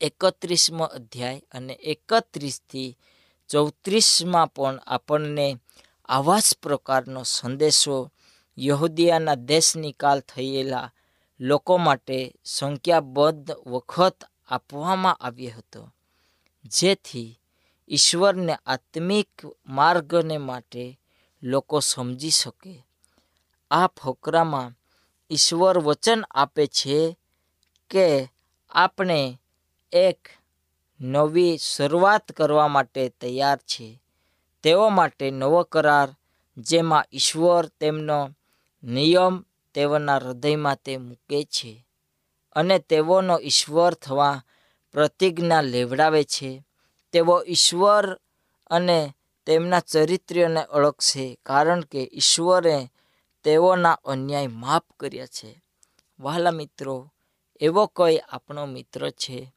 એકત્રીસમો 0.00 0.84
અધ્યાય 0.84 1.42
અને 1.52 1.72
એકત્રીસથી 1.72 2.98
ચૌત્રીસમાં 3.48 4.52
પણ 4.52 4.78
આપણને 4.86 5.58
આવા 6.08 6.38
જ 6.38 6.56
પ્રકારનો 6.62 7.22
સંદેશો 7.22 8.10
યહૂદીયાના 8.58 9.34
દેશ 9.34 9.76
નિકાલ 9.76 10.20
થયેલા 10.20 10.90
લોકો 11.40 11.78
માટે 11.78 12.34
સંખ્યાબદ્ધ 12.44 13.50
વખત 13.66 14.24
આપવામાં 14.48 15.14
આવ્યો 15.14 15.58
હતો. 15.58 15.92
જેથી 16.64 17.40
ઈશ્વરને 17.88 18.54
આત્મિક 18.66 19.28
માર્ગને 19.66 20.38
માટે 20.38 21.00
લોકો 21.42 21.80
સમજી 21.80 22.30
શકે. 22.30 22.86
આ 23.70 23.86
ફકરામાં 23.86 24.74
ઈશ્વર 25.30 25.78
વચન 25.78 26.24
આપે 26.30 26.66
છે 26.66 27.16
કે 27.90 28.28
આપણે 28.70 29.40
એક 29.92 30.18
નવી 31.00 31.58
શરૂઆત 31.58 32.32
કરવા 32.32 32.68
માટે 32.68 33.08
તૈયાર 33.08 33.56
છે. 33.56 34.02
તેઓ 34.62 34.88
માટે 34.88 35.30
નવો 35.30 35.62
કરાર, 35.62 36.08
જેમાં 36.56 37.04
ઈશ્વર 37.12 37.66
તેમનો 37.66 38.30
નિયમ 38.84 39.44
તેઓના 39.74 40.16
હૃદયમાં 40.16 40.76
તે 40.76 40.96
મૂકે 40.96 41.44
છે 41.44 41.86
અને 42.52 42.78
તેઓનો 42.78 43.38
ઈશ્વર 43.38 43.94
થવા 43.94 44.44
પ્રતિજ્ઞા 44.92 45.60
લેવડાવે 45.60 46.24
છે. 46.24 46.64
તેઓ 47.12 47.44
ઈશ્વર 47.48 48.20
અને 48.70 49.14
તેમના 49.46 49.80
ચરિત્રને 49.80 50.66
ઓળખશે 50.72 51.38
કારણ 51.46 51.80
કે 51.80 52.10
ઈશ્વરે 52.12 52.88
તેઓના 53.44 53.92
અન્યાય 53.92 54.46
માફ 54.46 54.82
કર્યા 55.00 55.26
છે. 55.26 55.62
વહાલા 56.20 56.50
મિત્રો, 56.50 57.12
એવો 57.60 57.86
કોઈ 57.86 58.18
આપણો 58.18 58.66
મિત્ર 58.66 59.10
છે? 59.10 59.55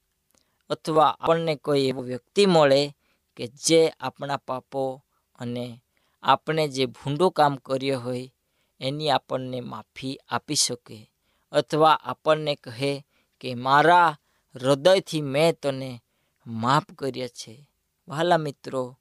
અથવા 0.69 1.17
આપણને 1.19 1.55
કોઈ 1.55 1.87
એવો 1.87 2.01
વ્યક્તિ 2.01 2.45
મળે 2.45 2.95
કે 3.37 3.47
જે 3.47 3.89
આપણા 3.89 4.37
પાપો 4.37 5.03
અને 5.39 5.81
આપણે 6.23 6.67
જે 6.67 6.85
ભૂંડું 6.85 7.31
કામ 7.31 7.55
કર્યું 7.55 8.03
હોય 8.03 8.33
એની 8.79 9.09
આપણને 9.09 9.59
માફી 9.61 10.19
આપી 10.29 10.55
શકે 10.55 11.11
અથવા 11.51 11.93
આપણને 11.93 12.55
કહે 12.55 13.05
કે 13.39 13.55
મારા 13.55 14.17
હૃદયથી 14.55 15.21
મેં 15.21 15.59
તને 15.61 16.01
માફ 16.47 16.83
કર્યા 16.97 17.27
છે. 17.27 17.69
વહાલા 18.07 18.37
મિત્રો, 18.37 18.97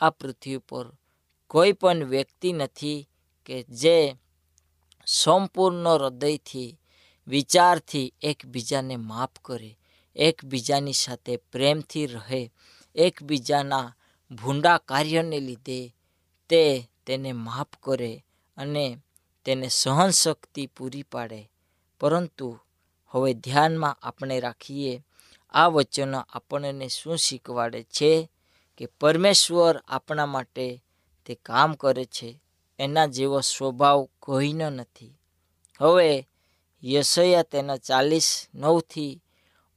આ 0.00 0.10
પૃથ્વી 0.10 0.58
પર 0.58 0.86
કોઈ 1.46 1.72
પણ 1.72 2.04
વ્યક્તિ 2.04 2.52
નથી 2.52 3.08
કે 3.46 3.62
જે 3.62 4.14
સંપૂર્ણ 5.06 5.88
હૃદયથી, 5.88 6.78
વિચારથી 7.26 8.14
એકબીજાને 8.22 8.96
માફ 8.96 9.38
કરે. 9.42 9.78
એકબીજાની 10.16 10.92
સાથે 10.92 11.36
પ્રેમથી 11.36 12.06
રહે, 12.06 12.52
એકબીજાના 12.94 13.94
ભૂંડા 14.30 14.78
કાર્યને 14.78 15.40
લીધે 15.40 15.94
તે 16.48 16.90
તેને 17.06 17.32
માફ 17.32 17.66
કરે 17.82 18.24
અને 18.56 18.96
તેને 19.44 19.68
સહન 19.68 20.10
શક્તિ 20.10 20.66
પૂરી 20.66 21.02
પાડે. 21.02 21.50
પરંતુ 22.00 22.58
હવે 23.08 23.34
ધ્યાનમાં 23.34 23.98
આપણે 24.02 24.40
રાખીએ, 24.40 25.04
આ 25.50 25.66
વચનો 25.66 26.18
આપણને 26.18 26.88
શું 26.88 27.18
શીખવાડે 27.18 27.82
છે 27.82 28.30
કે 28.78 28.86
પરમેશ્વર 28.86 29.76
આપણા 29.88 30.26
માટે 30.26 30.82
તે 31.26 31.34
કામ 31.34 31.74
કરે 31.74 32.04
છે, 32.04 32.40
એના 32.78 33.06
જેવો 33.06 33.40
સ્વભાવ 33.40 34.08
કોઈનો 34.20 34.70
નથી. 34.70 35.18
હવે 35.80 36.28
યશયા 36.84 37.42
તેના 37.42 37.76
ચાલીસ 37.76 38.46
નવથી 38.54 39.20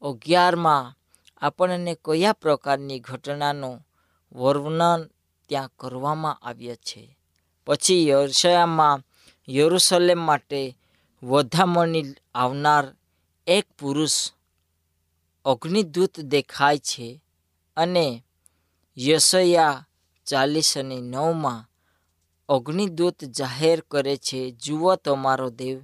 અગિયારમાં 0.01 0.95
આપણને 1.41 1.95
કયા 1.95 2.33
પ્રકારની 2.33 2.99
ઘટનાનું 2.99 3.85
વર્ણન 4.31 5.09
ત્યાં 5.47 5.69
કરવામાં 5.79 6.37
આવ્યા 6.41 6.75
છે? 6.75 7.17
પછી 7.65 8.07
યશયામાં 8.07 9.03
યરુશલેમ 9.49 10.19
માટે 10.19 10.77
વધામણી 11.23 12.15
આવનાર 12.35 12.95
એક 13.47 13.65
પુરુષ 13.79 14.31
અગ્નિદૂત 15.45 16.19
દેખાય 16.19 16.77
છે 16.77 17.21
અને 17.77 18.23
યશયા 18.97 19.85
ચાલીસ 20.25 20.77
અને 20.77 21.01
નવમાં 21.01 21.67
અગ્નિદૂત 22.49 23.23
જાહેર 23.23 23.83
કરે 23.91 24.17
છે, 24.17 24.51
જુઓ 24.51 24.95
તમારો 24.95 25.49
દેવ, 25.49 25.81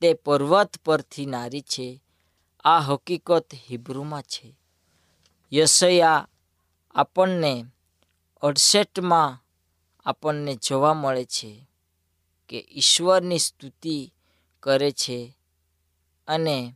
તે 0.00 0.14
પર્વત 0.14 0.76
પરથી 0.84 1.26
નારી 1.26 1.60
છે. 1.60 2.00
આ 2.64 2.78
હકીકત 2.78 3.54
હિબ્રુમાં 3.70 4.22
છે. 4.22 4.58
યશયા 5.52 6.28
આપણને 6.94 7.64
અડસઠમાં 8.42 9.44
આપણને 10.06 10.54
જોવા 10.54 10.94
મળે 10.94 11.24
છે 11.24 11.68
કે 12.48 12.68
ઈશ્વરની 12.72 13.38
સ્તુતિ 13.38 14.12
કરે 14.62 14.90
છે 14.90 15.36
અને 16.28 16.74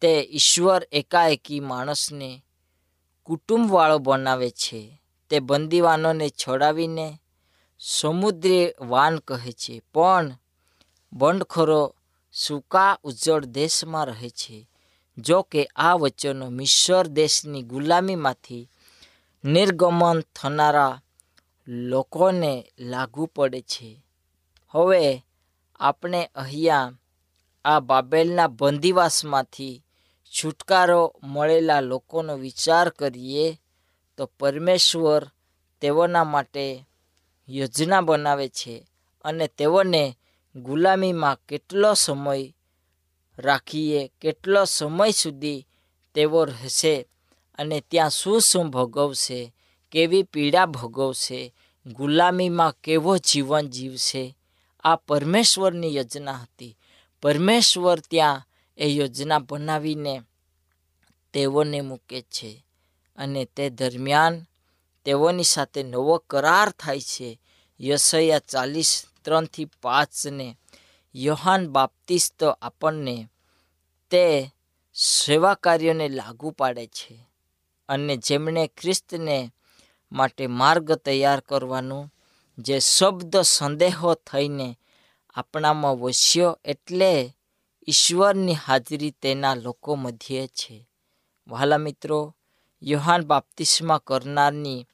તે 0.00 0.28
ઈશ્વર 0.32 0.88
એકાએકી 0.92 1.60
માણસને 1.60 2.44
કુટુંબવાળો 3.24 3.98
બનાવે 3.98 4.50
છે. 4.50 5.00
તે 5.28 5.40
બંદીવાનોને 5.40 6.28
છોડાવીને 6.30 7.20
સમુદ્રી 7.78 8.72
વાન 8.80 9.18
કહે 9.18 9.52
છે, 9.52 9.82
પણ 9.94 10.36
બંડખોરો 11.12 11.94
સૂકા 12.32 12.98
ઉજ્જળ 13.02 13.44
દેશમાં 13.44 14.06
રહે 14.06 14.30
છે. 14.30 14.69
જો 15.18 15.42
કે 15.42 15.68
આ 15.76 15.94
વચનો 15.94 16.50
મિશ્ર 16.50 17.06
દેશની 17.08 17.62
ગુલામીમાંથી 17.62 18.68
નિર્ગમન 19.44 20.20
થનારા 20.20 21.00
લોકોને 21.66 22.72
લાગુ 22.78 23.26
પડે 23.26 23.60
છે. 23.60 24.04
હવે 24.68 25.24
આપણે 25.80 26.30
અહીંયા 26.34 26.92
આ 27.64 27.80
બાબેલના 27.80 28.48
બંદીવાસમાંથી 28.48 29.82
છુટકારો 30.40 31.14
મળેલા 31.22 31.80
લોકોનો 31.80 32.36
વિચાર 32.36 32.90
કરીએ 32.90 33.60
તો 34.16 34.26
પરમેશ્વર 34.26 35.30
તેઓના 35.80 36.24
માટે 36.24 36.86
યોજના 37.48 38.00
બનાવે 38.00 38.48
છે 38.48 38.86
અને 39.24 39.48
તેઓને 39.48 40.16
ગુલામીમાં 40.56 41.36
કેટલો 41.48 41.94
સમય 41.94 42.54
રાખીએ 43.40 44.12
કેટલો 44.20 44.64
સમય 44.64 45.10
સુધી 45.10 45.66
તેઓ 46.14 46.44
રહેશે 46.44 47.06
અને 47.58 47.80
ત્યાં 47.80 48.10
શું 48.10 48.40
શું 48.40 48.70
ભોગવશે, 48.70 49.54
કેવી 49.90 50.22
પીડા 50.22 50.66
ભોગવશે, 50.66 51.54
ગુલામીમાં 51.86 52.74
કેવો 52.84 53.18
જીવન 53.18 53.68
જીવશે, 53.68 54.36
આ 54.84 54.96
પરમેશ્વરની 54.96 55.94
યોજના 55.94 56.32
હતી. 56.32 56.78
પરમેશ્વર 57.22 58.00
ત્યાં 58.00 58.42
એ 58.78 58.86
યોજના 58.86 59.38
બનાવીને 59.38 60.22
તેઓને 61.32 61.80
મૂકે 61.80 62.22
છે 62.22 62.64
અને 63.16 63.44
તે 63.44 63.70
દરમિયાન 63.70 64.46
તેઓની 65.04 65.44
સાથે 65.44 65.82
નવો 65.82 66.18
કરાર 66.18 66.70
થાય 66.70 67.00
છે. 67.00 67.40
યશયા 67.80 68.38
ચાલીસ 68.38 69.06
ત્રણથી 69.24 69.64
પાંચને, 69.64 70.56
યોહાન 71.14 71.68
બાપ્તિસ્તો 71.68 72.50
આપણને 72.50 73.28
તે 74.10 74.52
સેવા 74.94 75.54
કાર્યોને 75.54 76.08
લાગુ 76.08 76.50
પાડે 76.50 76.86
છે 76.86 77.26
અને 77.88 78.16
જેમણે 78.16 78.66
ખ્રિસ્તને 78.66 79.52
માટે 80.12 80.46
માર્ગ 80.46 80.92
તૈયાર 80.92 81.40
કરવાનું, 81.40 82.10
જે 82.58 82.78
શબ્દ 82.78 83.36
સંદેહો 83.36 84.14
થઈને 84.14 84.78
આપણામાં 85.34 85.96
વસ્યો 85.96 86.58
એટલે 86.64 87.34
ઈશ્વરની 87.88 88.52
હાજરી 88.52 89.10
તેના 89.10 89.54
લોકો 89.54 89.96
મધ્યે 89.96 90.46
છે. 90.46 90.88
વહાલા 91.46 91.78
મિત્રો, 91.78 92.34
યોહાન 92.82 93.22
બાપ્તિસ્મા 93.22 93.98
કરનારની 93.98 94.86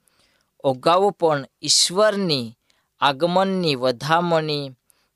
અગાઉ 0.64 1.10
પણ 1.10 1.46
ઈશ્વરની 1.62 2.56
આગમનની 3.00 3.74
વધામણી 3.74 4.70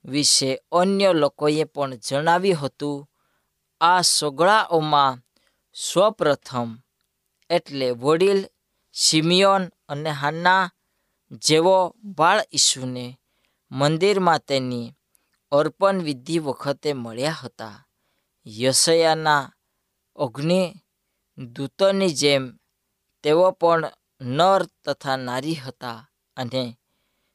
વિશે 0.05 0.61
અન્ય 0.73 1.13
લોકોએ 1.13 1.65
પણ 1.65 1.97
જણાવ્યું 1.97 2.59
હતું 2.59 3.10
આ 3.81 4.03
સગળાઓમાં 4.09 5.15
સૌપ્રથમ 5.77 6.71
એટલે 7.51 7.87
વડીલ 8.03 8.41
સિમિયોન 8.95 9.65
અને 9.89 10.11
હાના 10.21 10.65
જેવો 11.43 11.77
બાળ 12.17 12.41
ઈસુને 12.53 13.05
મંદિરમાં 13.71 14.45
તેની 14.49 14.95
અર્પણ 15.53 15.99
વિધિ 16.07 16.37
વખતે 16.39 16.91
મળ્યા 16.95 17.41
હતા. 17.43 17.77
યશયાના 18.47 19.45
અગ્નિ 20.19 20.61
દૂતની 21.39 22.17
જેમ 22.21 22.45
તેઓ 23.25 23.49
પણ 23.53 23.85
નર 24.21 24.63
તથા 24.85 25.17
નારી 25.17 25.55
હતા 25.55 25.99
અને 26.37 26.63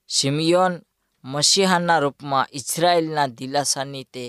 સિમિયોન 0.09 0.75
મસીહાના 1.23 1.99
રૂપમાં 1.99 2.51
ઇઝરાયેલના 2.51 3.33
દિલાસાની 3.37 4.07
તે 4.13 4.25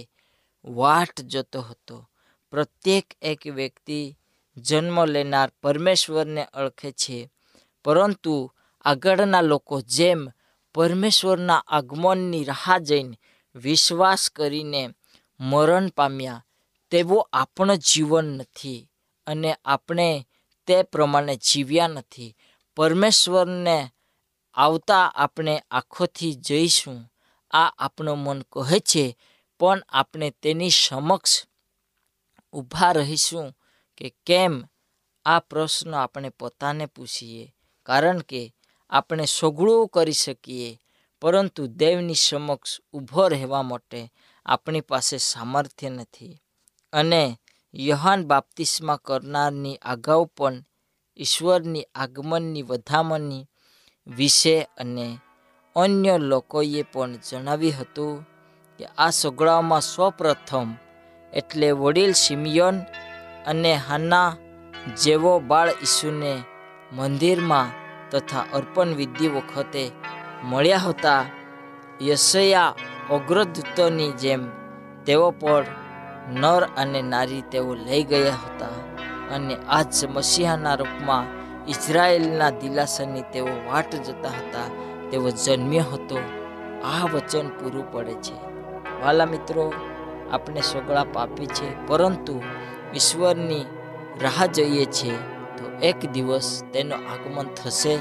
વાટ 0.67 1.21
જતો 1.21 1.61
હતો. 1.61 2.11
પ્રત્યેક 2.51 3.15
એક 3.23 3.47
વ્યક્તિ 3.47 4.17
જન્મ 4.57 5.05
લેનાર 5.05 5.53
પરમેશ્વરને 5.63 6.47
ઓળખે 6.55 6.93
છે. 6.93 7.31
પરંતુ 7.85 8.53
આગળના 8.85 9.41
લોકો 9.41 9.81
જેમ 9.81 10.29
પરમેશ્વરના 10.75 11.65
આગમનની 11.67 12.45
રાહ 12.45 12.79
જઈને 12.79 13.19
વિશ્વાસ 13.55 14.31
કરીને 14.31 14.89
મરણ 15.41 15.89
પામ્યા 15.89 16.45
તેવો 16.91 17.29
આપણું 17.33 17.79
જીવન 17.79 18.25
નથી 18.25 18.91
અને 19.27 19.57
આપણે 19.65 20.27
તે 20.67 20.83
પ્રમાણે 20.83 21.37
જીવ્યા 21.37 21.89
નથી. 21.89 22.37
પરમેશ્વરને 22.77 23.91
આવતા 24.55 25.07
આપણે 25.07 25.63
આંખોથી 25.71 26.33
જઈશું. 26.33 27.13
આ 27.51 27.69
આપણું 27.69 28.19
મન 28.19 28.43
કહે 28.43 28.79
છે 28.79 29.19
પણ 29.61 29.83
આપણે 29.89 30.31
તેની 30.31 30.71
સમક્ષ 30.71 31.47
ઊભા 32.53 32.93
રહીશું 32.93 33.49
કે 33.97 34.15
કેમ 34.27 34.65
આ 35.27 35.39
પ્રશ્ન 35.39 35.95
આપણે 35.95 36.29
પોતાને 36.29 36.87
પૂછીએ. 36.87 37.55
કારણ 37.83 38.21
કે 38.21 38.55
આપણે 38.91 39.25
સઘળું 39.27 39.89
કરી 39.89 40.13
શકીએ, 40.13 40.81
પરંતુ 41.21 41.67
દેવની 41.67 42.15
સમક્ષ 42.15 42.81
ઊભો 42.95 43.29
રહેવા 43.29 43.63
માટે 43.63 44.13
આપણી 44.47 44.81
પાસે 44.81 45.17
સામર્થ્ય 45.19 45.91
નથી. 45.91 46.43
અને 46.93 47.39
યહાન 47.75 48.25
બાપ્તિસ્મા 48.25 48.97
કરનારની 48.97 49.77
અગાઉ 49.85 50.25
પણ 50.25 50.65
ઈશ્વરની 51.17 51.83
આગમનની 51.95 52.63
વધામણી 52.63 53.49
વિશે 54.07 54.63
અને 54.63 55.19
અન્ય 55.77 56.19
લોકોએ 56.19 56.83
પણ 56.83 57.19
જણાવ્યું 57.31 57.79
હતું 57.81 58.36
કે 58.79 58.87
આ 58.99 59.11
સગડાઓમાં 59.11 59.81
સૌપ્રથમ 59.81 60.75
એટલે 61.33 61.71
વડીલ 61.71 62.13
સિમિયોન 62.13 62.81
અને 63.47 63.75
હાના 63.75 64.37
જેવો 65.03 65.39
બાળ 65.39 65.69
ઈસુને 65.69 66.43
મંદિરમાં 66.93 67.67
તથા 68.11 68.45
અર્પણ 68.55 68.95
વિધિ 68.95 69.29
વખતે 69.29 69.91
મળ્યા 70.45 70.79
હતા. 70.79 71.25
યશયા 72.03 72.75
અગ્રદૂતોની 73.11 74.13
જેમ 74.13 74.47
તેઓ 75.07 75.31
પણ 75.31 75.65
નર 76.31 76.69
અને 76.77 77.03
નારી 77.03 77.41
તેઓ 77.41 77.75
લઈ 77.75 78.03
ગયા 78.03 78.31
હતા 78.31 78.67
અને 79.35 79.57
આજ 79.69 80.05
મસીહાના 80.05 80.75
રૂપમાં 80.75 81.25
ઇઝરાયેલના 81.69 82.51
દિલાસાની 82.51 83.23
તેઓ 83.23 83.47
વાટ 83.47 83.95
જતા 83.95 84.29
હતા. 84.29 84.69
તેઓ 85.11 85.31
જન્મ્યો 85.31 85.83
હતો. 85.83 86.19
આ 86.85 87.07
વચન 87.13 87.49
પૂરું 87.49 87.93
પડે 87.93 88.15
છે. 88.15 88.56
વાલા 89.05 89.27
મિત્રો 89.27 89.73
આપણે 90.33 90.61
સગળા 90.61 91.07
પાપી 91.13 91.47
છે, 91.47 91.87
પરંતુ 91.87 92.43
ઈશ્વરની 92.95 93.65
રાહ 94.23 94.47
જઈએ 94.47 94.85
છીએ 94.85 95.17
તો 95.57 95.65
એક 95.83 96.11
દિવસ 96.13 96.65
તેનું 96.73 96.99
આગમન 96.99 97.49
થશે. 97.57 97.99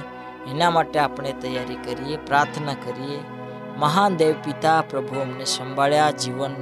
એના 0.51 0.69
માટે 0.69 0.99
આપણે 0.99 1.31
તૈયારી 1.31 1.75
કરીએ, 1.75 2.17
પ્રાર્થના 2.17 2.73
કરીએ. 2.73 3.19
મહાન 3.77 4.15
દેવ 4.15 4.33
પિતા, 4.33 4.81
પ્રભુ 4.81 5.19
અમને 5.19 5.45
સંભાળ્યા, 5.45 6.11
જીવન 6.11 6.55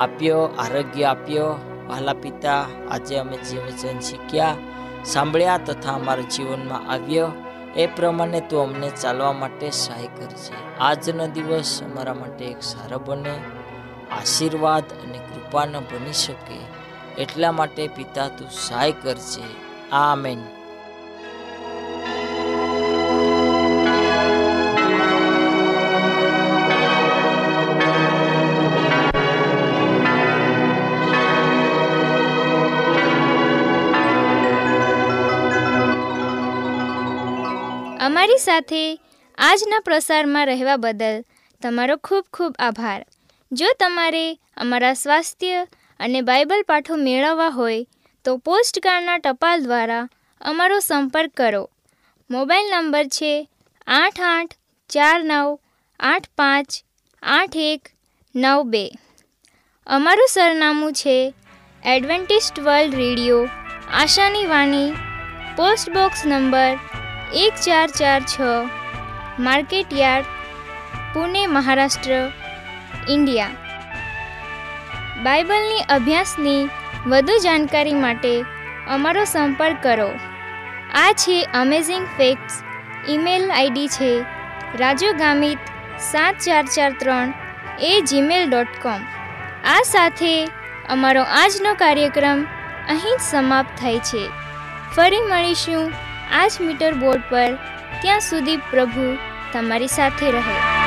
આપ્યો, 0.00 0.40
આરોગ્ય 0.58 1.04
આપ્યો. 1.04 1.46
વહાલા 1.88 2.12
પિતા, 2.12 2.66
આજે 2.90 3.18
અમે 3.18 3.36
જીવન 3.36 4.00
શીખ્યા, 4.00 4.54
સાંભળ્યા 5.04 5.58
તથા 5.58 5.92
અમારા 5.92 6.22
જીવનમાં 6.22 6.92
આવ્યો. 6.92 7.28
એ 7.76 7.86
પ્રમાણે 7.86 8.40
તું 8.40 8.62
અમને 8.62 8.90
ચાલવા 8.90 9.32
માટે 9.32 9.70
સહાય 9.70 10.06
કરજે. 10.06 10.54
આજનો 10.80 11.26
દિવસ 11.26 11.82
અમારા 11.82 12.14
માટે 12.14 12.44
એક 12.44 12.62
સારો 12.62 12.98
બને. 12.98 13.34
આશીર્વાદ 14.10 14.84
અને 14.92 15.18
કૃપાનો 15.18 15.80
બની 15.80 16.12
શકે 16.12 16.58
એટલા 17.22 17.52
માટે 17.52 17.88
પિતા 17.88 18.28
તું 18.28 18.48
સહાય 18.50 18.92
કરજે. 18.92 19.44
આમેન. 19.92 20.38
અમારી 38.00 38.38
સાથે 38.38 39.00
આજના 39.38 39.80
પ્રસારમાં 39.80 40.46
રહેવા 40.46 40.76
બદલ 40.76 41.24
તમારો 41.62 41.96
ખૂબ 41.96 42.24
ખૂબ 42.32 42.54
આભાર. 42.58 43.04
જો 43.52 43.68
તમારે 43.78 44.26
અમારા 44.56 44.92
સ્વાસ્થ્ય 44.94 45.66
અને 46.00 46.20
બાઇબલ 46.22 46.62
પાઠો 46.62 46.96
મેળવવા 46.96 47.48
હોય, 47.48 47.86
તો 48.24 48.36
પોસ્ટકાર્ડના 48.38 49.18
ટપાલ 49.18 49.58
દ્વારા 49.60 50.08
અમારો 50.40 50.78
સંપર્ક 50.78 51.32
કરો. 51.36 51.62
મોબાઈલ 52.30 52.70
નંબર 52.70 53.06
છે 53.08 53.32
આઠ 53.86 54.20
આઠ 54.20 54.54
ચાર 54.90 55.18
નવ 55.22 55.58
આઠ 56.00 56.28
પાંચ 56.36 56.70
આઠ 57.22 57.56
એક 57.56 57.92
નવ 58.34 58.64
બે. 58.64 58.84
અમારું 59.86 60.28
સરનામું 60.28 60.92
છે 60.92 61.34
એડવેન્ટિસ્ટ 61.82 62.58
વર્લ્ડ 62.58 62.94
રેડિયો, 62.94 63.40
આશાની 63.92 64.46
વાણી, 64.46 64.90
પોસ્ટ 65.56 65.90
બોક્સ 65.90 66.20
નંબર 66.24 66.72
એક 67.44 67.54
ચાર 67.66 67.88
ચાર 67.98 68.20
છ 68.32 68.36
market 69.38 69.92
yard 69.92 70.26
Pune, 71.14 71.42
Maharashtra. 71.46 72.39
India. 73.10 73.50
બાઇબલની 75.22 75.84
અભ્યાસની 75.88 76.68
વધુ 77.06 77.38
જાણકારી 77.38 77.94
માટે 77.94 78.32
અમારો 78.88 79.24
સંપર્ક 79.24 79.76
કરો. 79.82 80.10
આ 80.94 81.12
છે 81.12 81.42
અમેઝિંગ 81.54 82.06
ફેક્ટ્સ 82.16 82.62
ઈમેલ 83.08 83.50
આઈડી 83.50 83.88
છે 83.88 84.12
રાજુ 84.78 85.12
ગામિત 85.18 85.58
સાત 86.00 86.34
ચાર 86.46 86.64
ચાર 86.64 86.92
ત્રણ 87.00 87.32
એ 87.80 88.00
જીમેલ 88.00 88.50
ડોટ 88.50 88.66
કોમ 88.82 89.00
આ 89.64 89.82
સાથે 89.82 90.34
અમારો 90.88 91.22
આજનો 91.22 91.74
કાર્યક્રમ 91.74 92.44
અહીં 92.88 93.16
જ 93.16 93.20
સમાપ્ત 93.20 93.80
થાય 93.80 93.98
છે. 93.98 94.28
ફરી 94.96 95.20
મળીશું 95.30 95.92
આ 96.32 96.46
જ 96.48 96.52
મીટર 96.60 96.94
બોર્ડ 96.94 97.22
પર. 97.30 97.54
ત્યાં 98.02 98.20
સુધી 98.20 98.56
પ્રભુ 98.56 99.06
તમારી 99.52 99.86
સાથે 99.86 100.30
રહે. 100.30 100.79